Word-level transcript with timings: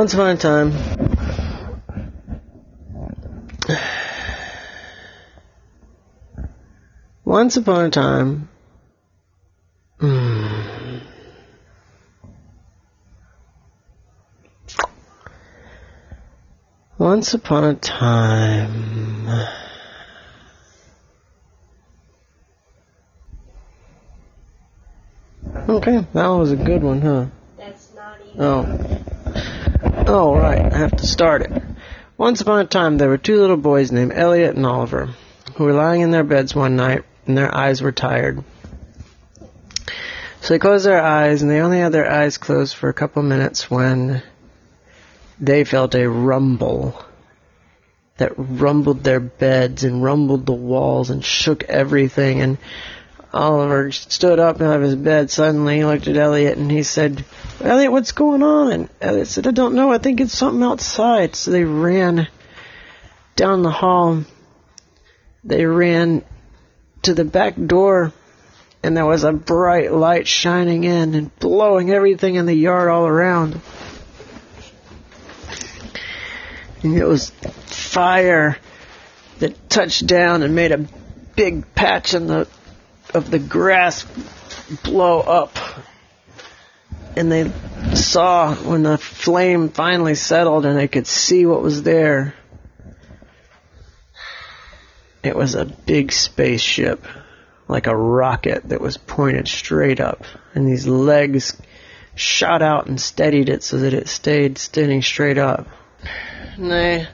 Once 0.00 0.14
upon 0.14 0.30
a 0.30 0.36
time, 0.38 0.72
once 7.22 7.58
upon 7.58 7.84
a 7.84 7.90
time, 7.90 8.48
hmm. 9.98 10.96
once 16.96 17.34
upon 17.34 17.64
a 17.64 17.74
time, 17.74 19.28
okay, 25.68 26.06
that 26.14 26.26
was 26.28 26.52
a 26.52 26.56
good 26.56 26.82
one, 26.82 27.02
huh? 27.02 27.26
That's 27.58 27.92
not 27.94 28.16
even. 28.26 28.40
Oh. 28.42 28.99
Oh, 30.12 30.34
right. 30.34 30.66
I 30.72 30.78
have 30.78 30.96
to 30.96 31.06
start 31.06 31.42
it. 31.42 31.52
Once 32.18 32.40
upon 32.40 32.58
a 32.58 32.66
time, 32.66 32.98
there 32.98 33.08
were 33.08 33.16
two 33.16 33.40
little 33.40 33.56
boys 33.56 33.92
named 33.92 34.10
Elliot 34.12 34.56
and 34.56 34.66
Oliver 34.66 35.10
who 35.54 35.62
were 35.62 35.72
lying 35.72 36.00
in 36.00 36.10
their 36.10 36.24
beds 36.24 36.52
one 36.52 36.74
night 36.74 37.04
and 37.26 37.38
their 37.38 37.54
eyes 37.54 37.80
were 37.80 37.92
tired. 37.92 38.42
So 40.40 40.54
they 40.54 40.58
closed 40.58 40.84
their 40.84 41.00
eyes 41.00 41.42
and 41.42 41.50
they 41.50 41.60
only 41.60 41.78
had 41.78 41.92
their 41.92 42.10
eyes 42.10 42.38
closed 42.38 42.74
for 42.74 42.88
a 42.88 42.92
couple 42.92 43.22
minutes 43.22 43.70
when 43.70 44.20
they 45.38 45.62
felt 45.62 45.94
a 45.94 46.10
rumble 46.10 47.00
that 48.16 48.32
rumbled 48.36 49.04
their 49.04 49.20
beds 49.20 49.84
and 49.84 50.02
rumbled 50.02 50.44
the 50.44 50.52
walls 50.52 51.10
and 51.10 51.24
shook 51.24 51.62
everything 51.62 52.40
and 52.40 52.58
Oliver 53.32 53.92
stood 53.92 54.40
up 54.40 54.60
out 54.60 54.76
of 54.76 54.82
his 54.82 54.96
bed 54.96 55.30
suddenly, 55.30 55.76
he 55.76 55.84
looked 55.84 56.08
at 56.08 56.16
Elliot, 56.16 56.58
and 56.58 56.70
he 56.70 56.82
said, 56.82 57.24
Elliot, 57.60 57.92
what's 57.92 58.12
going 58.12 58.42
on? 58.42 58.72
And 58.72 58.88
Elliot 59.00 59.28
said, 59.28 59.46
I 59.46 59.52
don't 59.52 59.74
know. 59.74 59.92
I 59.92 59.98
think 59.98 60.20
it's 60.20 60.36
something 60.36 60.62
outside. 60.62 61.36
So 61.36 61.52
they 61.52 61.64
ran 61.64 62.26
down 63.36 63.62
the 63.62 63.70
hall. 63.70 64.24
They 65.44 65.64
ran 65.64 66.24
to 67.02 67.14
the 67.14 67.24
back 67.24 67.54
door, 67.56 68.12
and 68.82 68.96
there 68.96 69.06
was 69.06 69.22
a 69.22 69.32
bright 69.32 69.92
light 69.92 70.26
shining 70.26 70.84
in 70.84 71.14
and 71.14 71.38
blowing 71.38 71.90
everything 71.90 72.34
in 72.34 72.46
the 72.46 72.54
yard 72.54 72.88
all 72.88 73.06
around. 73.06 73.60
And 76.82 76.96
it 76.96 77.04
was 77.04 77.30
fire 77.30 78.58
that 79.38 79.70
touched 79.70 80.06
down 80.06 80.42
and 80.42 80.54
made 80.54 80.72
a 80.72 80.86
big 81.36 81.74
patch 81.74 82.14
in 82.14 82.26
the 82.26 82.48
of 83.14 83.30
the 83.30 83.38
grass 83.38 84.04
blow 84.82 85.20
up. 85.20 85.58
And 87.16 87.30
they 87.30 87.50
saw 87.94 88.54
when 88.54 88.82
the 88.82 88.98
flame 88.98 89.68
finally 89.68 90.14
settled 90.14 90.64
and 90.64 90.76
they 90.76 90.88
could 90.88 91.06
see 91.06 91.44
what 91.44 91.62
was 91.62 91.82
there. 91.82 92.34
It 95.22 95.36
was 95.36 95.54
a 95.54 95.66
big 95.66 96.12
spaceship, 96.12 97.04
like 97.68 97.86
a 97.86 97.96
rocket 97.96 98.68
that 98.68 98.80
was 98.80 98.96
pointed 98.96 99.48
straight 99.48 100.00
up. 100.00 100.24
And 100.54 100.66
these 100.66 100.86
legs 100.86 101.60
shot 102.14 102.62
out 102.62 102.86
and 102.86 103.00
steadied 103.00 103.48
it 103.48 103.62
so 103.62 103.78
that 103.78 103.92
it 103.92 104.08
stayed 104.08 104.56
standing 104.56 105.02
straight 105.02 105.38
up. 105.38 105.66
And 106.56 106.70
they, 106.70 107.06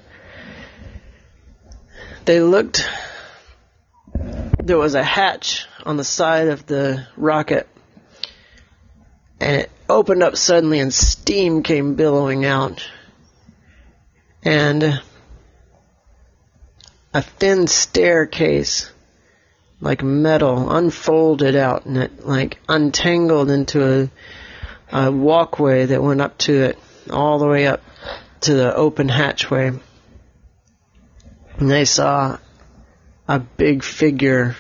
they 2.27 2.41
looked 2.41 2.89
there 4.67 4.79
was 4.79 4.95
a 4.97 5.03
hatch 5.03 5.67
on 5.87 5.97
the 5.97 6.05
side 6.05 6.49
of 6.49 6.67
the 6.67 7.07
rocket, 7.17 7.69
and 9.39 9.63
it 9.63 9.71
opened 9.89 10.21
up 10.21 10.37
suddenly, 10.37 10.81
and 10.81 10.93
steam 10.93 11.63
came 11.63 11.95
billowing 11.95 12.45
out, 12.45 12.85
and 14.43 15.01
a 17.15 17.23
thin 17.23 17.69
staircase, 17.69 18.91
like 19.81 20.03
metal, 20.03 20.71
unfolded 20.73 21.55
out, 21.55 21.87
and 21.87 21.97
it 21.99 22.27
like 22.27 22.59
untangled 22.69 23.49
into 23.49 24.11
a, 24.93 25.07
a 25.07 25.13
walkway 25.13 25.87
that 25.87 26.03
went 26.03 26.21
up 26.21 26.37
to 26.39 26.53
it, 26.65 26.79
all 27.11 27.39
the 27.39 27.47
way 27.47 27.69
up 27.69 27.81
to 28.41 28.55
the 28.55 28.75
open 28.75 29.09
hatchway. 29.09 29.69
And 31.59 31.71
they 31.71 31.85
saw 31.85 32.39
a 33.29 33.39
big 33.39 33.85
figure 33.85 34.57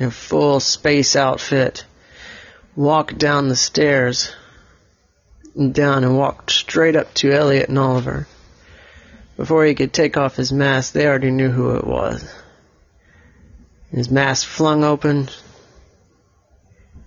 in 0.00 0.10
full 0.10 0.58
space 0.60 1.14
outfit 1.14 1.84
walked 2.74 3.18
down 3.18 3.48
the 3.48 3.56
stairs 3.56 4.32
and 5.54 5.74
down 5.74 6.04
and 6.04 6.16
walked 6.16 6.50
straight 6.50 6.96
up 6.96 7.12
to 7.12 7.30
Elliot 7.30 7.68
and 7.68 7.78
Oliver. 7.78 8.26
Before 9.36 9.64
he 9.64 9.74
could 9.74 9.92
take 9.92 10.16
off 10.16 10.36
his 10.36 10.52
mask, 10.52 10.94
they 10.94 11.06
already 11.06 11.30
knew 11.30 11.50
who 11.50 11.76
it 11.76 11.86
was. 11.86 12.34
His 13.90 14.10
mask 14.10 14.46
flung 14.46 14.84
open, 14.84 15.28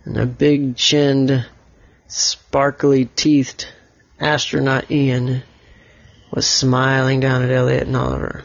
and 0.05 0.17
a 0.17 0.25
big 0.25 0.75
chinned, 0.75 1.45
sparkly 2.07 3.05
teethed 3.05 3.67
astronaut 4.19 4.91
Ian 4.91 5.41
was 6.31 6.45
smiling 6.45 7.21
down 7.21 7.41
at 7.41 7.51
Elliot 7.51 7.87
and 7.87 7.95
Oliver. 7.95 8.43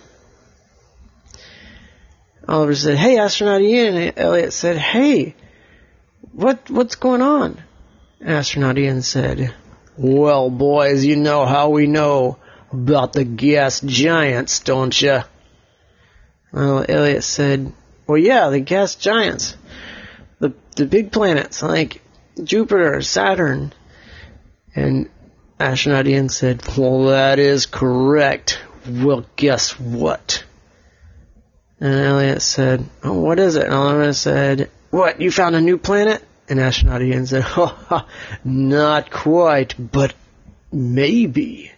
Oliver 2.49 2.75
said, 2.75 2.97
"Hey, 2.97 3.19
astronaut 3.19 3.61
Ian." 3.61 3.97
And 3.97 4.15
Elliot 4.17 4.55
said, 4.55 4.79
"Hey, 4.79 5.35
what 6.33 6.71
what's 6.71 6.95
going 6.95 7.21
on?" 7.21 7.63
Astronaut 8.25 8.79
Ian 8.79 9.03
said, 9.03 9.53
"Well, 9.99 10.49
boys, 10.49 11.05
you 11.05 11.17
know 11.17 11.45
how 11.45 11.69
we 11.69 11.87
know 11.87 12.39
about 12.73 13.13
the 13.13 13.25
gas 13.25 13.81
giants, 13.81 14.61
don't 14.61 14.99
you?" 15.01 15.21
Well, 16.51 16.87
Elliot 16.89 17.23
said, 17.23 17.71
"Well, 18.07 18.17
yeah, 18.17 18.49
the 18.49 18.61
gas 18.61 18.95
giants, 18.95 19.55
the 20.41 20.55
the 20.77 20.87
big 20.87 21.13
planets 21.13 21.63
like 21.63 22.01
Jupiter, 22.43 23.03
Saturn." 23.03 23.75
And 24.75 25.11
astronaut 25.61 26.07
Ian 26.07 26.31
said, 26.31 26.63
"Well, 26.79 27.09
that 27.09 27.39
is 27.39 27.67
correct. 27.67 28.59
Well, 28.89 29.27
guess 29.37 29.79
what?" 29.79 30.45
And 31.81 31.95
Elliot 31.95 32.43
said, 32.43 32.85
oh, 33.05 33.21
what 33.21 33.39
is 33.39 33.57
it? 33.57 33.65
And 33.65 33.75
Oliver 33.75 34.13
said, 34.13 34.71
what, 34.91 35.21
you 35.21 35.31
found 35.31 35.55
a 35.55 35.61
new 35.61 35.79
planet? 35.79 36.23
And 36.49 36.59
astronaut 36.59 37.03
Ian 37.03 37.27
said, 37.27 37.45
oh, 37.57 38.07
not 38.45 39.11
quite, 39.11 39.75
but 39.79 40.15
maybe. 40.73 41.71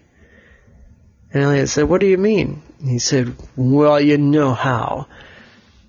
And 1.33 1.43
Elliot 1.43 1.69
said, 1.69 1.84
what 1.84 2.00
do 2.00 2.06
you 2.06 2.19
mean? 2.19 2.62
And 2.78 2.89
he 2.89 2.99
said, 2.99 3.37
well, 3.56 4.00
you 4.00 4.16
know 4.16 4.55
how. 4.55 5.06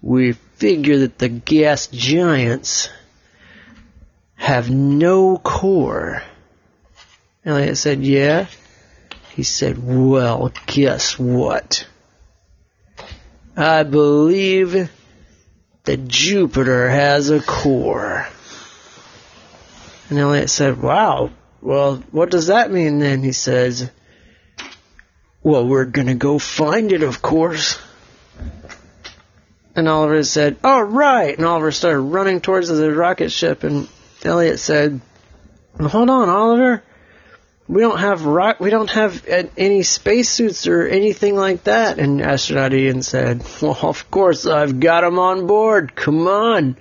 We 0.01 0.33
figure 0.33 0.99
that 0.99 1.17
the 1.17 1.29
gas 1.29 1.87
giants 1.87 2.89
have 4.35 4.69
no 4.69 5.37
core. 5.37 6.23
Elliot 7.45 7.77
said, 7.77 8.03
yeah. 8.03 8.47
He 9.29 9.43
said, 9.43 9.77
well, 9.81 10.51
guess 10.65 11.17
what? 11.17 11.87
I 13.55 13.83
believe 13.83 14.89
that 15.83 16.07
Jupiter 16.07 16.89
has 16.89 17.29
a 17.29 17.41
core. 17.41 18.27
And 20.09 20.19
Elliot 20.19 20.49
said, 20.49 20.81
Wow, 20.81 21.31
well, 21.61 21.97
what 22.11 22.31
does 22.31 22.47
that 22.47 22.71
mean 22.71 22.99
then? 22.99 23.23
He 23.23 23.31
says, 23.31 23.89
Well, 25.43 25.67
we're 25.67 25.85
gonna 25.85 26.15
go 26.15 26.39
find 26.39 26.91
it, 26.91 27.03
of 27.03 27.21
course. 27.21 27.79
And 29.75 29.87
Oliver 29.87 30.23
said, 30.23 30.57
Oh, 30.63 30.81
right. 30.81 31.35
And 31.35 31.45
Oliver 31.45 31.71
started 31.71 31.99
running 31.99 32.41
towards 32.41 32.67
the 32.67 32.93
rocket 32.93 33.31
ship, 33.31 33.63
and 33.63 33.87
Elliot 34.23 34.59
said, 34.59 35.01
Hold 35.79 36.09
on, 36.09 36.29
Oliver 36.29 36.83
we 37.71 37.79
don't 37.79 37.99
have 37.99 38.25
rock, 38.25 38.59
we 38.59 38.69
don't 38.69 38.89
have 38.89 39.25
uh, 39.29 39.43
any 39.55 39.81
spacesuits 39.83 40.67
or 40.67 40.85
anything 40.85 41.37
like 41.37 41.63
that. 41.63 41.99
And 41.99 42.21
astronaut 42.21 42.73
Ian 42.73 43.01
said, 43.01 43.45
well, 43.61 43.79
of 43.81 44.11
course 44.11 44.45
I've 44.45 44.81
got 44.81 45.01
them 45.01 45.17
on 45.17 45.47
board. 45.47 45.95
Come 45.95 46.27
on. 46.27 46.75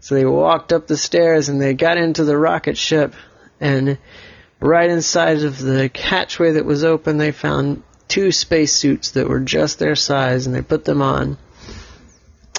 So 0.00 0.14
they 0.14 0.26
walked 0.26 0.74
up 0.74 0.86
the 0.86 0.98
stairs 0.98 1.48
and 1.48 1.58
they 1.58 1.72
got 1.72 1.96
into 1.96 2.24
the 2.24 2.36
rocket 2.36 2.76
ship 2.76 3.14
and 3.60 3.96
right 4.60 4.90
inside 4.90 5.42
of 5.42 5.58
the 5.58 5.90
hatchway 5.94 6.52
that 6.52 6.66
was 6.66 6.84
open, 6.84 7.16
they 7.16 7.32
found 7.32 7.82
two 8.06 8.30
spacesuits 8.30 9.12
that 9.12 9.26
were 9.26 9.40
just 9.40 9.78
their 9.78 9.96
size 9.96 10.46
and 10.46 10.54
they 10.54 10.60
put 10.60 10.84
them 10.84 11.00
on. 11.00 11.38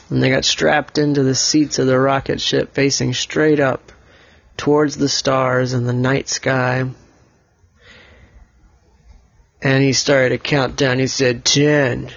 And 0.09 0.23
they 0.23 0.31
got 0.31 0.45
strapped 0.45 0.97
into 0.97 1.21
the 1.21 1.35
seats 1.35 1.77
of 1.77 1.85
the 1.85 1.99
rocket 1.99 2.41
ship 2.41 2.73
facing 2.73 3.13
straight 3.13 3.59
up 3.59 3.91
towards 4.57 4.97
the 4.97 5.09
stars 5.09 5.73
and 5.73 5.87
the 5.87 5.93
night 5.93 6.27
sky 6.27 6.89
and 9.61 9.83
he 9.83 9.93
started 9.93 10.31
a 10.33 10.37
countdown. 10.37 10.99
He 10.99 11.07
said, 11.07 11.45
10, 11.45 12.11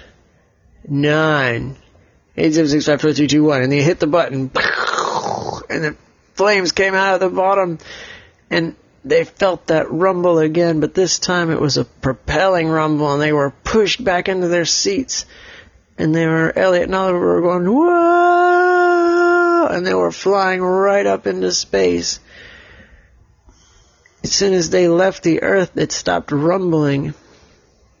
9, 0.87 1.77
8, 2.37 2.53
7, 2.53 2.69
6, 2.69 2.85
5, 2.85 3.01
4, 3.01 3.13
3, 3.13 3.27
2, 3.27 3.43
1. 3.43 3.61
And 3.61 3.73
he 3.73 3.81
hit 3.81 3.99
the 3.99 4.07
button. 4.07 4.51
And 5.67 5.83
the 5.83 5.97
flames 6.35 6.71
came 6.71 6.93
out 6.93 7.15
of 7.15 7.19
the 7.19 7.29
bottom. 7.35 7.79
And 8.51 8.75
they 9.05 9.23
felt 9.23 9.67
that 9.67 9.91
rumble 9.91 10.39
again, 10.39 10.79
but 10.79 10.95
this 10.95 11.19
time 11.19 11.51
it 11.51 11.61
was 11.61 11.77
a 11.77 11.85
propelling 11.85 12.67
rumble, 12.67 13.13
and 13.13 13.21
they 13.21 13.31
were 13.31 13.51
pushed 13.51 14.03
back 14.03 14.27
into 14.27 14.47
their 14.47 14.65
seats. 14.65 15.25
And 15.97 16.13
they 16.13 16.25
were 16.25 16.51
Elliot 16.57 16.85
and 16.85 16.95
Oliver 16.95 17.19
were 17.19 17.41
going 17.41 17.71
whoa, 17.71 19.67
and 19.71 19.85
they 19.85 19.93
were 19.93 20.11
flying 20.11 20.61
right 20.61 21.05
up 21.05 21.27
into 21.27 21.51
space. 21.51 22.19
As 24.23 24.31
soon 24.31 24.53
as 24.53 24.71
they 24.71 24.87
left 24.87 25.23
the 25.23 25.43
Earth, 25.43 25.77
it 25.77 25.91
stopped 25.91 26.31
rumbling, 26.31 27.13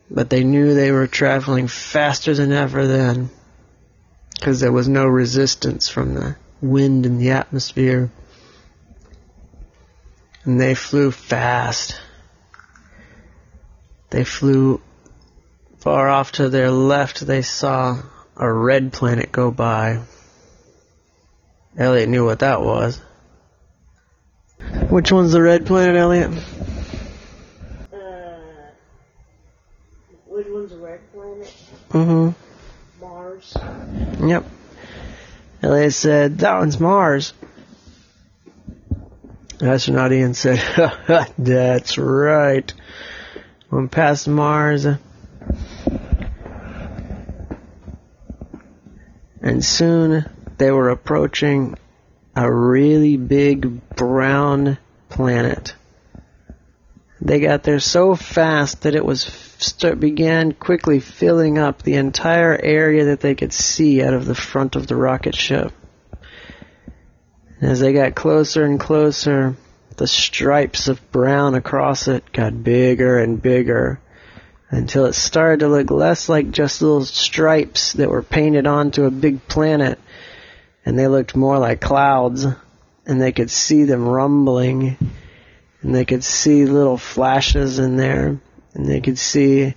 but 0.09 0.29
they 0.29 0.43
knew 0.43 0.73
they 0.73 0.91
were 0.91 1.07
traveling 1.07 1.67
faster 1.67 2.33
than 2.33 2.51
ever 2.51 2.87
then, 2.87 3.29
because 4.33 4.59
there 4.59 4.71
was 4.71 4.87
no 4.87 5.05
resistance 5.05 5.87
from 5.89 6.13
the 6.13 6.35
wind 6.61 7.05
in 7.05 7.17
the 7.17 7.31
atmosphere 7.31 8.11
and 10.45 10.61
they 10.61 10.75
flew 10.75 11.11
fast. 11.11 11.99
They 14.11 14.23
flew 14.23 14.79
far 15.79 16.07
off 16.07 16.33
to 16.33 16.49
their 16.49 16.69
left. 16.69 17.25
They 17.25 17.41
saw 17.41 17.97
a 18.37 18.51
red 18.51 18.93
planet 18.93 19.31
go 19.31 19.51
by. 19.51 20.01
Elliot 21.77 22.09
knew 22.09 22.25
what 22.25 22.39
that 22.39 22.61
was. 22.61 23.01
Which 24.89 25.11
one's 25.11 25.33
the 25.33 25.41
red 25.41 25.65
planet, 25.65 25.95
Elliot? 25.95 26.31
Uh, 27.91 28.37
which 30.27 30.47
one's 30.47 30.71
a 30.71 30.77
red 30.77 31.01
planet? 31.11 31.53
Mm-hmm. 31.95 32.99
Mars. 32.99 33.55
Yep. 34.21 34.45
Elliot 35.63 35.93
said, 35.93 36.39
that 36.39 36.59
one's 36.59 36.77
Mars. 36.77 37.31
Astronaut 39.61 40.11
Ian 40.11 40.33
said, 40.33 40.59
That's 41.37 41.97
right. 41.97 42.73
Went 43.71 43.91
past 43.91 44.27
Mars. 44.27 44.85
And 49.39 49.63
soon 49.63 50.25
they 50.57 50.71
were 50.71 50.89
approaching 50.89 51.77
a 52.35 52.51
really 52.51 53.15
big 53.15 53.89
brown 53.95 54.77
planet. 55.07 55.75
They 57.25 57.39
got 57.39 57.63
there 57.63 57.79
so 57.79 58.13
fast 58.13 58.83
that 58.83 58.93
it 58.93 59.03
was 59.03 59.23
start, 59.57 59.99
began 59.99 60.51
quickly 60.51 60.99
filling 60.99 61.57
up 61.57 61.81
the 61.81 61.95
entire 61.95 62.55
area 62.55 63.05
that 63.05 63.19
they 63.19 63.33
could 63.33 63.51
see 63.51 64.03
out 64.03 64.13
of 64.13 64.25
the 64.25 64.35
front 64.35 64.75
of 64.75 64.85
the 64.85 64.95
rocket 64.95 65.33
ship. 65.33 65.73
As 67.59 67.79
they 67.79 67.93
got 67.93 68.13
closer 68.13 68.63
and 68.63 68.79
closer, 68.79 69.55
the 69.97 70.05
stripes 70.05 70.87
of 70.87 71.11
brown 71.11 71.55
across 71.55 72.07
it 72.07 72.31
got 72.31 72.63
bigger 72.63 73.17
and 73.17 73.41
bigger 73.41 73.99
until 74.69 75.05
it 75.05 75.13
started 75.13 75.61
to 75.61 75.67
look 75.67 75.89
less 75.89 76.29
like 76.29 76.51
just 76.51 76.83
little 76.83 77.05
stripes 77.05 77.93
that 77.93 78.11
were 78.11 78.21
painted 78.21 78.67
onto 78.67 79.05
a 79.05 79.11
big 79.11 79.47
planet 79.47 79.97
and 80.85 80.99
they 80.99 81.07
looked 81.07 81.35
more 81.35 81.57
like 81.57 81.81
clouds 81.81 82.45
and 83.07 83.19
they 83.19 83.31
could 83.31 83.49
see 83.49 83.85
them 83.85 84.07
rumbling 84.07 84.95
and 85.85 85.93
they 85.93 86.05
could 86.05 86.23
see 86.23 86.65
little 86.65 86.97
flashes 86.97 87.77
in 87.77 87.95
there 87.95 88.39
and 88.73 88.85
they 88.85 89.01
could 89.01 89.19
see 89.19 89.75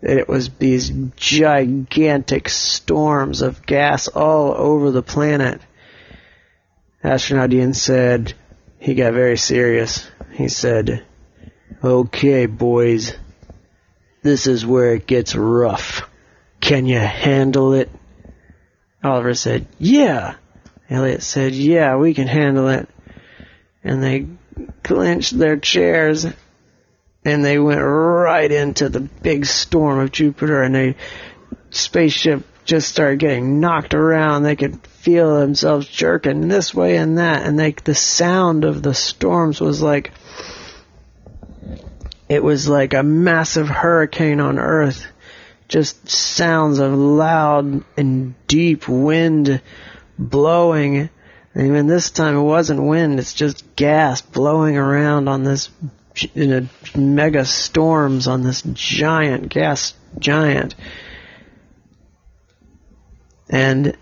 that 0.00 0.16
it 0.16 0.28
was 0.28 0.50
these 0.50 0.90
gigantic 1.16 2.48
storms 2.48 3.42
of 3.42 3.66
gas 3.66 4.06
all 4.06 4.54
over 4.54 4.92
the 4.92 5.02
planet 5.02 5.60
Astronaut 7.02 7.52
Ian 7.52 7.74
said, 7.74 8.34
he 8.80 8.94
got 8.94 9.12
very 9.12 9.36
serious. 9.36 10.08
He 10.32 10.48
said, 10.48 11.04
Okay, 11.82 12.46
boys, 12.46 13.16
this 14.22 14.46
is 14.46 14.66
where 14.66 14.94
it 14.94 15.06
gets 15.06 15.34
rough. 15.36 16.08
Can 16.60 16.86
you 16.86 16.98
handle 16.98 17.72
it? 17.74 17.88
Oliver 19.02 19.34
said, 19.34 19.66
Yeah. 19.78 20.34
Elliot 20.90 21.22
said, 21.22 21.52
Yeah, 21.52 21.96
we 21.96 22.14
can 22.14 22.26
handle 22.26 22.68
it. 22.68 22.88
And 23.84 24.02
they 24.02 24.26
clinched 24.82 25.38
their 25.38 25.56
chairs 25.56 26.26
and 27.24 27.44
they 27.44 27.58
went 27.58 27.80
right 27.80 28.50
into 28.50 28.88
the 28.88 29.00
big 29.00 29.46
storm 29.46 29.98
of 29.98 30.12
Jupiter 30.12 30.62
and 30.62 30.74
the 30.74 30.94
spaceship 31.70 32.44
just 32.64 32.88
started 32.88 33.18
getting 33.18 33.60
knocked 33.60 33.94
around. 33.94 34.42
They 34.42 34.56
could 34.56 34.86
feel 34.86 35.38
themselves 35.38 35.86
jerking 35.88 36.48
this 36.48 36.74
way 36.74 36.96
and 36.96 37.18
that, 37.18 37.46
and 37.46 37.56
like 37.56 37.82
the 37.82 37.94
sound 37.94 38.64
of 38.64 38.82
the 38.82 38.94
storms 38.94 39.60
was 39.60 39.80
like 39.80 40.12
it 42.28 42.42
was 42.42 42.68
like 42.68 42.92
a 42.92 43.02
massive 43.02 43.68
hurricane 43.68 44.40
on 44.40 44.58
Earth. 44.58 45.06
Just 45.66 46.08
sounds 46.08 46.78
of 46.78 46.92
loud 46.92 47.84
and 47.96 48.34
deep 48.46 48.88
wind 48.88 49.60
blowing. 50.18 51.10
And 51.54 51.66
even 51.66 51.86
this 51.86 52.10
time 52.10 52.36
it 52.36 52.42
wasn't 52.42 52.82
wind, 52.82 53.18
it's 53.18 53.34
just 53.34 53.74
gas 53.76 54.20
blowing 54.20 54.76
around 54.76 55.28
on 55.28 55.44
this 55.44 55.70
in 56.34 56.52
a 56.52 56.98
mega 56.98 57.44
storms 57.44 58.26
on 58.26 58.42
this 58.42 58.62
giant 58.62 59.48
gas 59.48 59.94
giant. 60.18 60.74
And 63.50 63.96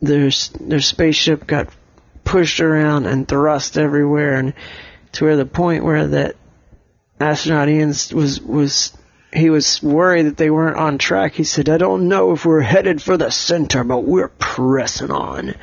their 0.00 0.30
their 0.60 0.80
spaceship 0.80 1.46
got 1.46 1.68
pushed 2.24 2.60
around 2.60 3.06
and 3.06 3.26
thrust 3.26 3.76
everywhere, 3.76 4.34
and 4.34 4.54
to 5.12 5.24
where 5.24 5.36
the 5.36 5.46
point 5.46 5.84
where 5.84 6.06
that 6.06 6.36
astronaut 7.18 7.68
Ian 7.68 7.88
was 7.88 8.40
was 8.40 8.96
he 9.32 9.50
was 9.50 9.82
worried 9.82 10.26
that 10.26 10.36
they 10.36 10.50
weren't 10.50 10.76
on 10.76 10.98
track. 10.98 11.34
He 11.34 11.44
said, 11.44 11.68
"I 11.68 11.78
don't 11.78 12.08
know 12.08 12.32
if 12.32 12.44
we're 12.44 12.60
headed 12.60 13.00
for 13.00 13.16
the 13.16 13.30
center, 13.30 13.84
but 13.84 14.04
we're 14.04 14.28
pressing 14.28 15.10
on," 15.10 15.54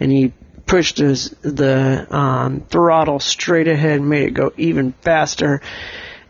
and 0.00 0.10
he 0.10 0.32
pushed 0.66 0.98
his 0.98 1.30
the 1.42 2.06
um, 2.14 2.62
throttle 2.62 3.20
straight 3.20 3.68
ahead, 3.68 4.00
made 4.00 4.28
it 4.28 4.34
go 4.34 4.52
even 4.56 4.92
faster, 5.02 5.60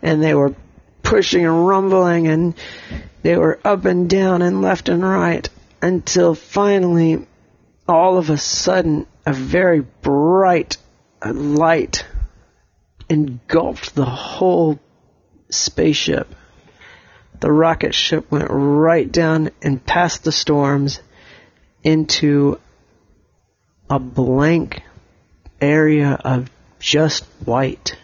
and 0.01 0.21
they 0.21 0.33
were 0.33 0.53
pushing 1.01 1.45
and 1.45 1.67
rumbling, 1.67 2.27
and 2.27 2.53
they 3.23 3.37
were 3.37 3.59
up 3.63 3.85
and 3.85 4.09
down 4.09 4.41
and 4.41 4.61
left 4.61 4.89
and 4.89 5.03
right 5.03 5.49
until 5.81 6.35
finally 6.35 7.25
all 7.87 8.17
of 8.17 8.29
a 8.29 8.37
sudden 8.37 9.05
a 9.25 9.33
very 9.33 9.81
bright 9.81 10.77
light 11.23 12.05
engulfed 13.09 13.95
the 13.95 14.05
whole 14.05 14.79
spaceship. 15.49 16.27
The 17.39 17.51
rocket 17.51 17.93
ship 17.93 18.31
went 18.31 18.47
right 18.49 19.11
down 19.11 19.51
and 19.61 19.85
past 19.85 20.23
the 20.23 20.31
storms 20.31 21.01
into 21.83 22.59
a 23.89 23.99
blank 23.99 24.81
area 25.61 26.19
of 26.23 26.49
just 26.79 27.23
white. 27.43 27.97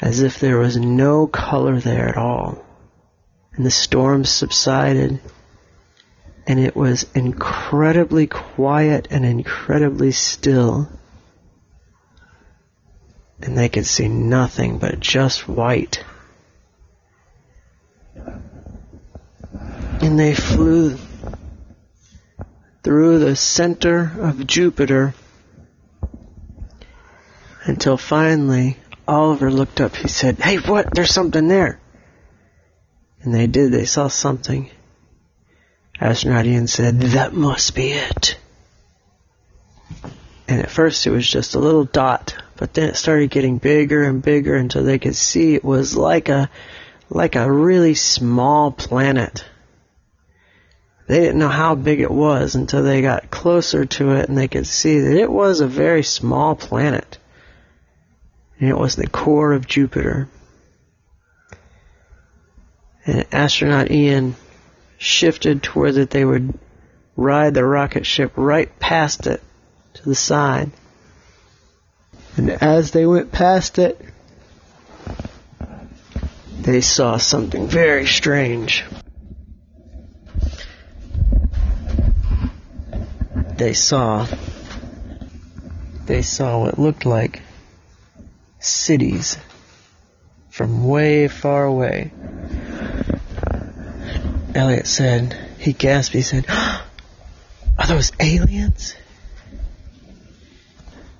As 0.00 0.22
if 0.22 0.40
there 0.40 0.58
was 0.58 0.76
no 0.76 1.26
color 1.26 1.78
there 1.80 2.08
at 2.08 2.16
all. 2.16 2.64
And 3.52 3.66
the 3.66 3.70
storms 3.70 4.30
subsided 4.30 5.20
and 6.46 6.58
it 6.58 6.74
was 6.74 7.06
incredibly 7.14 8.26
quiet 8.26 9.06
and 9.10 9.24
incredibly 9.24 10.10
still. 10.10 10.88
And 13.40 13.56
they 13.56 13.68
could 13.68 13.86
see 13.86 14.08
nothing 14.08 14.78
but 14.78 14.98
just 14.98 15.46
white. 15.46 16.02
And 20.00 20.18
they 20.18 20.34
flew 20.34 20.96
through 22.82 23.18
the 23.18 23.36
center 23.36 24.12
of 24.18 24.46
Jupiter 24.46 25.14
until 27.64 27.96
finally 27.96 28.76
Oliver 29.06 29.50
looked 29.50 29.80
up. 29.80 29.96
He 29.96 30.08
said, 30.08 30.38
Hey, 30.38 30.56
what? 30.56 30.94
There's 30.94 31.12
something 31.12 31.48
there. 31.48 31.80
And 33.22 33.34
they 33.34 33.46
did. 33.46 33.72
They 33.72 33.84
saw 33.84 34.08
something. 34.08 34.70
Astronaut 36.00 36.46
Ian 36.46 36.66
said, 36.66 37.00
That 37.00 37.34
must 37.34 37.74
be 37.74 37.90
it. 37.90 38.38
And 40.48 40.60
at 40.60 40.70
first 40.70 41.06
it 41.06 41.10
was 41.10 41.28
just 41.28 41.54
a 41.54 41.60
little 41.60 41.84
dot, 41.84 42.34
but 42.56 42.74
then 42.74 42.88
it 42.88 42.96
started 42.96 43.30
getting 43.30 43.58
bigger 43.58 44.02
and 44.02 44.20
bigger 44.22 44.56
until 44.56 44.82
they 44.82 44.98
could 44.98 45.14
see 45.14 45.54
it 45.54 45.64
was 45.64 45.96
like 45.96 46.28
a 46.28 46.50
like 47.10 47.34
a 47.34 47.50
really 47.50 47.94
small 47.94 48.70
planet. 48.70 49.44
They 51.08 51.20
didn't 51.20 51.40
know 51.40 51.48
how 51.48 51.74
big 51.74 52.00
it 52.00 52.10
was 52.10 52.54
until 52.54 52.84
they 52.84 53.02
got 53.02 53.30
closer 53.30 53.84
to 53.84 54.12
it 54.12 54.28
and 54.28 54.38
they 54.38 54.46
could 54.46 54.66
see 54.66 55.00
that 55.00 55.16
it 55.16 55.30
was 55.30 55.60
a 55.60 55.66
very 55.66 56.04
small 56.04 56.54
planet. 56.54 57.18
And 58.60 58.68
it 58.68 58.78
was 58.78 58.94
the 58.94 59.08
core 59.08 59.52
of 59.52 59.66
Jupiter. 59.66 60.28
And 63.04 63.26
astronaut 63.32 63.90
Ian 63.90 64.36
shifted 64.98 65.64
toward 65.64 65.94
that 65.94 66.10
they 66.10 66.24
would 66.24 66.56
ride 67.16 67.54
the 67.54 67.64
rocket 67.64 68.06
ship 68.06 68.32
right 68.36 68.78
past 68.78 69.26
it 69.26 69.42
to 69.94 70.04
the 70.04 70.14
side. 70.14 70.70
And 72.36 72.50
as 72.50 72.92
they 72.92 73.04
went 73.04 73.32
past 73.32 73.78
it, 73.78 74.00
they 76.70 76.80
saw 76.80 77.16
something 77.16 77.66
very 77.66 78.06
strange. 78.06 78.84
They 83.56 83.72
saw 83.74 84.26
they 86.06 86.22
saw 86.22 86.60
what 86.60 86.78
looked 86.78 87.06
like 87.06 87.42
cities 88.60 89.36
from 90.50 90.86
way 90.86 91.28
far 91.28 91.64
away. 91.64 92.12
Elliot 94.54 94.86
said, 94.86 95.36
he 95.58 95.72
gasped, 95.72 96.14
he 96.14 96.22
said, 96.22 96.46
Are 96.48 97.86
those 97.86 98.12
aliens? 98.18 98.94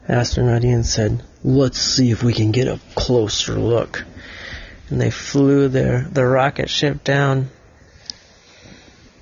Astronaut 0.08 0.64
Ian 0.64 0.84
said, 0.84 1.22
Let's 1.44 1.78
see 1.78 2.10
if 2.10 2.22
we 2.22 2.32
can 2.32 2.50
get 2.50 2.66
a 2.66 2.80
closer 2.94 3.54
look. 3.54 4.04
And 4.90 5.00
they 5.00 5.10
flew 5.10 5.68
their 5.68 6.02
the 6.02 6.24
rocket 6.24 6.68
ship 6.68 7.04
down. 7.04 7.48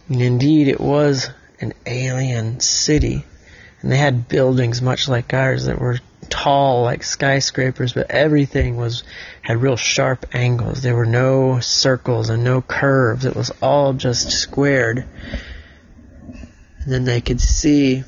And 0.08 0.22
indeed 0.22 0.68
it 0.68 0.80
was 0.80 1.30
an 1.60 1.74
alien 1.86 2.60
city. 2.60 3.24
And 3.80 3.92
they 3.92 3.98
had 3.98 4.28
buildings 4.28 4.82
much 4.82 5.08
like 5.08 5.32
ours 5.34 5.66
that 5.66 5.78
were 5.78 5.98
tall 6.28 6.82
like 6.82 7.02
skyscrapers, 7.02 7.92
but 7.92 8.10
everything 8.10 8.76
was 8.76 9.04
had 9.42 9.62
real 9.62 9.76
sharp 9.76 10.26
angles. 10.34 10.82
There 10.82 10.96
were 10.96 11.06
no 11.06 11.60
circles 11.60 12.28
and 12.30 12.44
no 12.44 12.60
curves. 12.60 13.24
It 13.24 13.36
was 13.36 13.50
all 13.62 13.92
just 13.92 14.30
squared. 14.30 15.04
And 16.80 16.92
then 16.92 17.04
they 17.04 17.20
could 17.20 17.40
see 17.40 18.04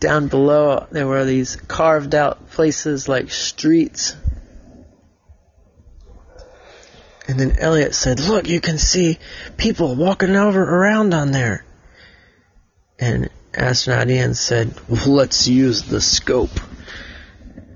down 0.00 0.28
below 0.28 0.86
there 0.90 1.06
were 1.06 1.24
these 1.24 1.56
carved 1.56 2.14
out 2.14 2.50
places 2.50 3.08
like 3.08 3.30
streets. 3.30 4.14
And 7.28 7.38
then 7.38 7.58
Elliot 7.58 7.94
said, 7.94 8.20
Look, 8.20 8.48
you 8.48 8.60
can 8.60 8.78
see 8.78 9.18
people 9.58 9.94
walking 9.94 10.34
over 10.34 10.62
around 10.62 11.12
on 11.12 11.30
there. 11.30 11.64
And 12.98 13.28
astronaut 13.54 14.10
Ian 14.10 14.34
said, 14.34 14.74
well, 14.88 15.08
let's 15.08 15.46
use 15.46 15.82
the 15.82 16.00
scope. 16.00 16.58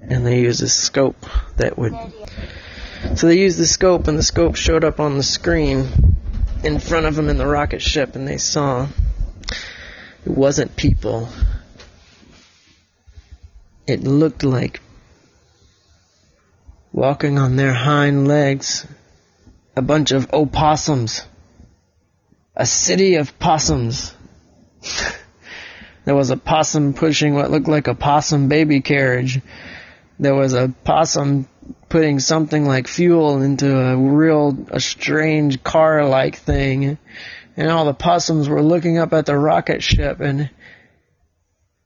And 0.02 0.26
they 0.26 0.40
used 0.40 0.62
a 0.62 0.68
scope 0.68 1.26
that 1.56 1.78
would. 1.78 1.94
So 3.14 3.26
they 3.26 3.38
used 3.38 3.58
the 3.58 3.66
scope, 3.66 4.08
and 4.08 4.18
the 4.18 4.22
scope 4.22 4.56
showed 4.56 4.84
up 4.84 5.00
on 5.00 5.16
the 5.16 5.22
screen 5.22 5.88
in 6.64 6.78
front 6.78 7.06
of 7.06 7.14
them 7.14 7.28
in 7.28 7.36
the 7.36 7.46
rocket 7.46 7.82
ship, 7.82 8.14
and 8.16 8.26
they 8.26 8.38
saw 8.38 8.88
it 10.24 10.30
wasn't 10.30 10.76
people. 10.76 11.28
It 13.86 14.02
looked 14.02 14.44
like 14.44 14.80
walking 16.92 17.38
on 17.38 17.56
their 17.56 17.72
hind 17.72 18.28
legs 18.28 18.86
a 19.76 19.82
bunch 19.82 20.12
of 20.12 20.32
opossums. 20.32 21.24
A 22.54 22.66
city 22.66 23.16
of 23.16 23.38
possums. 23.38 24.14
There 26.04 26.14
was 26.14 26.30
a 26.30 26.36
possum 26.36 26.94
pushing 26.94 27.34
what 27.34 27.50
looked 27.50 27.68
like 27.68 27.86
a 27.86 27.94
possum 27.94 28.48
baby 28.48 28.80
carriage. 28.80 29.40
There 30.18 30.34
was 30.34 30.52
a 30.52 30.72
possum 30.84 31.48
putting 31.88 32.18
something 32.18 32.64
like 32.64 32.88
fuel 32.88 33.40
into 33.42 33.78
a 33.78 33.96
real, 33.96 34.66
a 34.70 34.80
strange 34.80 35.62
car-like 35.62 36.36
thing. 36.36 36.98
And 37.56 37.70
all 37.70 37.84
the 37.84 37.94
possums 37.94 38.48
were 38.48 38.62
looking 38.62 38.98
up 38.98 39.12
at 39.12 39.26
the 39.26 39.36
rocket 39.36 39.82
ship 39.82 40.20
and 40.20 40.50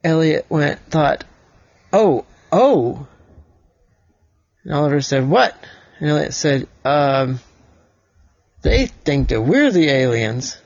Elliot 0.03 0.45
went, 0.49 0.79
thought, 0.89 1.23
oh, 1.93 2.25
oh. 2.51 3.07
And 4.63 4.73
Oliver 4.73 5.01
said, 5.01 5.29
what? 5.29 5.55
And 5.99 6.09
Elliot 6.09 6.33
said, 6.33 6.67
um, 6.85 7.39
they 8.61 8.87
think 8.87 9.29
that 9.29 9.41
we're 9.41 9.71
the 9.71 9.89
aliens. 9.89 10.57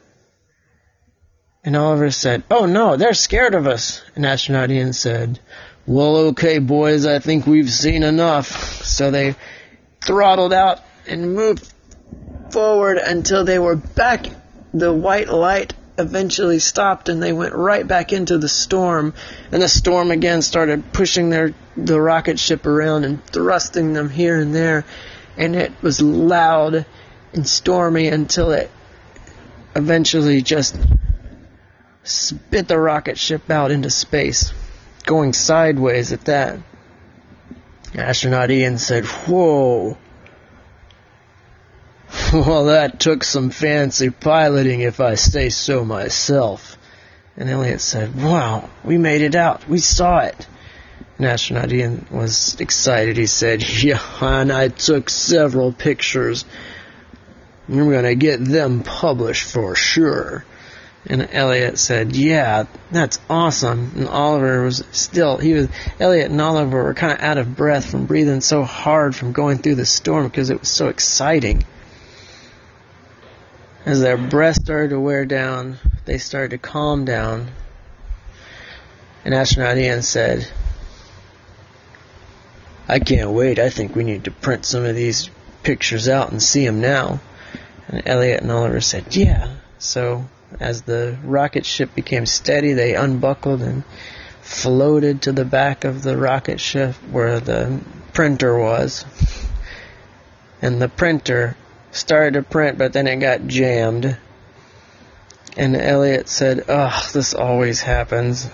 And 1.63 1.75
Oliver 1.75 2.09
said, 2.11 2.43
Oh 2.49 2.65
no, 2.65 2.97
they're 2.97 3.13
scared 3.13 3.53
of 3.53 3.67
us. 3.67 4.01
And 4.15 4.25
Astronaut 4.25 4.71
Ian 4.71 4.93
said, 4.93 5.39
Well, 5.85 6.17
okay, 6.17 6.59
boys, 6.59 7.05
I 7.05 7.19
think 7.19 7.45
we've 7.45 7.69
seen 7.69 8.03
enough. 8.03 8.83
So 8.83 9.11
they 9.11 9.35
throttled 10.03 10.53
out 10.53 10.79
and 11.07 11.35
moved 11.35 11.71
forward 12.51 12.97
until 12.97 13.45
they 13.45 13.59
were 13.59 13.75
back. 13.75 14.25
The 14.73 14.93
white 14.93 15.29
light 15.29 15.73
eventually 15.97 16.59
stopped 16.59 17.09
and 17.09 17.21
they 17.21 17.33
went 17.33 17.53
right 17.53 17.85
back 17.85 18.11
into 18.11 18.37
the 18.37 18.49
storm. 18.49 19.13
And 19.51 19.61
the 19.61 19.69
storm 19.69 20.09
again 20.09 20.41
started 20.41 20.93
pushing 20.93 21.29
their 21.29 21.53
the 21.77 22.01
rocket 22.01 22.39
ship 22.39 22.65
around 22.65 23.05
and 23.05 23.23
thrusting 23.25 23.93
them 23.93 24.09
here 24.09 24.39
and 24.39 24.55
there. 24.55 24.85
And 25.37 25.55
it 25.55 25.71
was 25.81 26.01
loud 26.01 26.85
and 27.33 27.47
stormy 27.47 28.07
until 28.07 28.51
it 28.51 28.69
eventually 29.75 30.41
just 30.41 30.75
spit 32.03 32.67
the 32.67 32.77
rocket 32.77 33.17
ship 33.17 33.49
out 33.49 33.71
into 33.71 33.89
space, 33.89 34.53
going 35.05 35.33
sideways 35.33 36.11
at 36.11 36.25
that. 36.25 36.59
Astronaut 37.95 38.51
Ian 38.51 38.77
said, 38.77 39.05
Whoa. 39.05 39.97
Well, 42.33 42.65
that 42.65 42.99
took 42.99 43.23
some 43.23 43.49
fancy 43.49 44.09
piloting 44.09 44.81
if 44.81 44.99
I 45.01 45.15
say 45.15 45.49
so 45.49 45.83
myself. 45.83 46.77
And 47.37 47.49
Elliot 47.49 47.81
said, 47.81 48.15
Wow, 48.21 48.69
we 48.83 48.97
made 48.97 49.21
it 49.21 49.35
out. 49.35 49.67
We 49.67 49.79
saw 49.79 50.19
it. 50.19 50.47
And 51.17 51.27
astronaut 51.27 51.71
Ian 51.71 52.05
was 52.09 52.59
excited. 52.59 53.17
He 53.17 53.27
said, 53.27 53.63
Yeah, 53.83 54.01
and 54.21 54.51
I 54.51 54.69
took 54.69 55.09
several 55.09 55.71
pictures. 55.71 56.45
We're 57.71 57.89
going 57.89 58.03
to 58.03 58.15
get 58.15 58.43
them 58.43 58.83
published 58.83 59.49
for 59.49 59.75
sure. 59.75 60.43
And 61.05 61.29
Elliot 61.31 61.79
said, 61.79 62.13
"Yeah, 62.13 62.65
that's 62.91 63.17
awesome." 63.29 63.93
And 63.95 64.07
Oliver 64.09 64.63
was 64.63 64.83
still 64.91 65.37
he 65.37 65.53
was 65.53 65.69
Elliot 65.97 66.29
and 66.29 66.41
Oliver 66.41 66.83
were 66.83 66.93
kind 66.93 67.13
of 67.13 67.19
out 67.21 67.37
of 67.37 67.55
breath 67.55 67.89
from 67.89 68.07
breathing 68.07 68.41
so 68.41 68.63
hard 68.63 69.15
from 69.15 69.31
going 69.31 69.59
through 69.59 69.75
the 69.75 69.85
storm 69.85 70.27
because 70.27 70.49
it 70.49 70.59
was 70.59 70.69
so 70.69 70.89
exciting. 70.89 71.63
As 73.85 74.01
their 74.01 74.17
breath 74.17 74.57
started 74.57 74.89
to 74.89 74.99
wear 74.99 75.25
down, 75.25 75.77
they 76.03 76.17
started 76.17 76.51
to 76.51 76.57
calm 76.57 77.05
down. 77.05 77.47
And 79.23 79.33
astronaut 79.33 79.77
Ian 79.77 80.01
said, 80.01 80.45
"I 82.89 82.99
can't 82.99 83.31
wait. 83.31 83.59
I 83.59 83.69
think 83.69 83.95
we 83.95 84.03
need 84.03 84.25
to 84.25 84.31
print 84.31 84.65
some 84.65 84.83
of 84.83 84.95
these 84.95 85.29
pictures 85.63 86.09
out 86.09 86.31
and 86.31 86.43
see 86.43 86.65
them 86.65 86.81
now." 86.81 87.21
And 87.91 88.01
Elliot 88.05 88.41
and 88.41 88.51
Oliver 88.51 88.81
said, 88.81 89.15
"Yeah." 89.15 89.47
So 89.77 90.25
as 90.59 90.81
the 90.83 91.17
rocket 91.23 91.65
ship 91.65 91.93
became 91.95 92.25
steady, 92.25 92.73
they 92.73 92.95
unbuckled 92.95 93.61
and 93.61 93.83
floated 94.41 95.21
to 95.23 95.31
the 95.31 95.45
back 95.45 95.83
of 95.83 96.01
the 96.03 96.17
rocket 96.17 96.59
ship 96.59 96.95
where 97.11 97.39
the 97.39 97.79
printer 98.13 98.57
was. 98.57 99.05
And 100.61 100.81
the 100.81 100.89
printer 100.89 101.55
started 101.91 102.33
to 102.33 102.43
print, 102.43 102.77
but 102.77 102.93
then 102.93 103.07
it 103.07 103.17
got 103.17 103.47
jammed. 103.47 104.17
And 105.57 105.75
Elliot 105.75 106.29
said, 106.29 106.69
Ugh, 106.69 107.11
this 107.11 107.33
always 107.33 107.81
happens. 107.81 108.49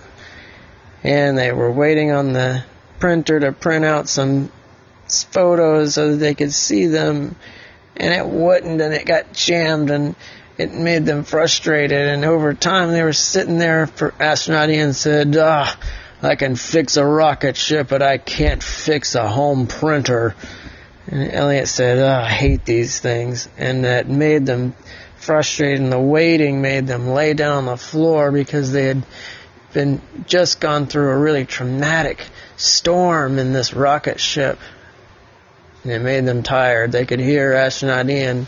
And 1.04 1.38
they 1.38 1.52
were 1.52 1.72
waiting 1.72 2.12
on 2.12 2.34
the 2.34 2.64
printer 3.00 3.40
to 3.40 3.52
print 3.52 3.86
out 3.86 4.10
some 4.10 4.52
photos 5.08 5.94
so 5.94 6.12
that 6.12 6.18
they 6.18 6.34
could 6.34 6.54
see 6.54 6.88
them. 6.88 7.36
And 7.98 8.14
it 8.14 8.26
wouldn't, 8.26 8.80
and 8.80 8.94
it 8.94 9.06
got 9.06 9.34
jammed, 9.34 9.90
Ian 9.90 10.16
it 10.58 10.74
made 10.74 11.06
them 11.06 11.24
frustrated. 11.24 12.08
And 12.08 12.26
over 12.26 12.54
time, 12.54 12.92
they 12.92 13.04
were 13.04 13.14
sitting 13.14 13.60
there 13.60 13.88
for 13.88 14.14
astronaut 14.20 14.70
and 14.70 14.96
said, 14.96 15.38
"Ah, 15.38 15.78
I 16.22 16.36
can 16.36 16.56
fix 16.56 16.98
a 16.98 17.06
rocket 17.06 17.56
ship, 17.56 17.88
but 17.90 18.02
I 18.02 18.18
can't 18.18 18.64
fix 18.64 19.16
a 19.16 19.28
home 19.28 19.68
printer." 19.68 20.36
And 21.10 21.32
Elliot 21.32 21.68
said, 21.68 22.00
oh, 22.00 22.24
"I 22.26 22.28
hate 22.28 22.66
these 22.66 23.00
things," 23.00 23.48
and 23.58 23.86
that 23.86 24.10
made 24.10 24.46
them 24.46 24.74
frustrated. 25.18 25.80
And 25.80 25.92
the 25.92 26.00
waiting 26.00 26.62
made 26.62 26.88
them 26.88 27.10
lay 27.10 27.34
down 27.34 27.58
on 27.58 27.66
the 27.66 27.78
floor 27.78 28.32
because 28.32 28.72
they 28.72 28.88
had 28.88 29.04
been 29.74 30.02
just 30.26 30.60
gone 30.60 30.88
through 30.88 31.10
a 31.10 31.18
really 31.18 31.46
traumatic 31.46 32.20
storm 32.58 33.38
in 33.38 33.54
this 33.54 33.74
rocket 33.74 34.20
ship. 34.20 34.58
And 35.84 35.92
it 35.92 36.02
made 36.02 36.26
them 36.26 36.44
tired. 36.44 36.92
They 36.92 37.06
could 37.06 37.20
hear 37.20 37.54
astronaut 37.54 38.10
Ian 38.10 38.48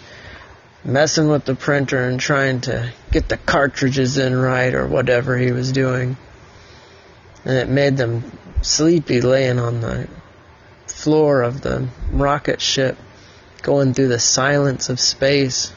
messing 0.84 1.28
with 1.28 1.46
the 1.46 1.56
printer 1.56 2.08
and 2.08 2.20
trying 2.20 2.62
to 2.62 2.92
get 3.12 3.28
the 3.28 3.38
cartridges 3.38 4.18
in 4.18 4.36
right 4.36 4.74
or 4.74 4.88
whatever 4.88 5.38
he 5.38 5.52
was 5.52 5.72
doing. 5.72 6.18
And 7.46 7.58
it 7.58 7.70
made 7.70 7.98
them 7.98 8.38
sleepy 8.62 9.22
laying 9.22 9.60
on 9.60 9.82
the 9.82 10.08
floor 10.88 11.42
of 11.42 11.62
the 11.62 11.88
rocket 12.12 12.62
ship, 12.62 12.98
going 13.62 13.94
through 13.94 14.10
the 14.10 14.20
silence 14.20 14.90
of 14.90 15.00
space. 15.00 15.72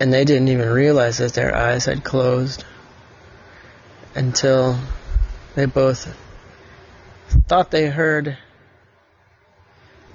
And 0.00 0.12
they 0.12 0.24
didn't 0.24 0.48
even 0.48 0.68
realize 0.68 1.18
that 1.18 1.34
their 1.34 1.54
eyes 1.54 1.86
had 1.86 2.04
closed 2.04 2.64
until 4.14 4.78
they 5.54 5.66
both 5.66 6.14
thought 7.46 7.70
they 7.70 7.86
heard. 7.86 8.38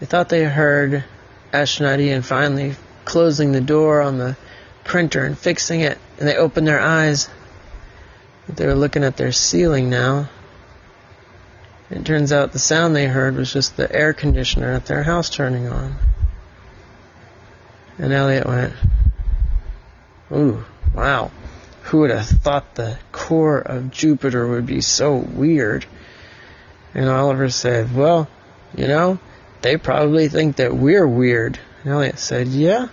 They 0.04 0.08
thought 0.08 0.28
they 0.28 0.44
heard 0.44 1.06
astronaut 1.54 2.02
Ian 2.02 2.24
finally 2.24 2.76
closing 3.06 3.54
the 3.54 3.62
door 3.62 4.02
on 4.02 4.18
the 4.18 4.36
printer 4.84 5.24
and 5.24 5.38
fixing 5.38 5.80
it, 5.80 5.98
and 6.20 6.28
they 6.28 6.36
opened 6.36 6.68
their 6.68 6.82
eyes. 6.82 7.30
They 8.50 8.66
were 8.68 8.76
looking 8.76 9.06
at 9.06 9.16
their 9.16 9.32
ceiling 9.32 9.90
now. 9.90 10.28
It 11.90 12.04
turns 12.04 12.34
out 12.34 12.52
the 12.52 12.60
sound 12.60 12.94
they 12.94 13.06
heard 13.06 13.38
was 13.38 13.54
just 13.54 13.78
the 13.78 13.90
air 13.90 14.12
conditioner 14.12 14.74
at 14.74 14.88
their 14.88 15.04
house 15.04 15.30
turning 15.30 15.70
on. 15.70 15.96
And 17.98 18.12
Elliot 18.12 18.46
went, 18.46 18.74
Ooh, 20.34 20.66
wow. 20.94 21.32
Who 21.84 22.00
would 22.00 22.12
have 22.12 22.28
thought 22.28 22.76
the 22.76 23.00
core 23.14 23.60
of 23.60 23.90
Jupiter 23.90 24.50
would 24.50 24.66
be 24.66 24.82
so 24.82 25.16
weird? 25.16 25.86
And 26.94 27.08
Oliver 27.08 27.48
said, 27.48 27.96
Well, 27.96 28.28
you 28.76 28.88
know, 28.90 29.18
they 29.64 29.78
probably 29.78 30.28
think 30.28 30.58
that 30.58 30.76
we're 30.76 31.08
weird. 31.08 31.58
And 31.84 31.94
Elliot 31.94 32.20
said, 32.20 32.48
Yeah, 32.50 32.90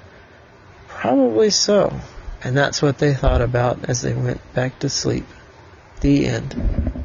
probably 0.89 1.51
so. 1.51 2.01
And 2.43 2.57
that's 2.57 2.81
what 2.81 2.99
they 2.99 3.13
thought 3.13 3.43
about 3.43 3.91
as 3.91 4.01
they 4.01 4.15
went 4.15 4.41
back 4.55 4.79
to 4.79 4.89
sleep. 4.89 5.27
The 6.01 6.25
end. 6.27 7.00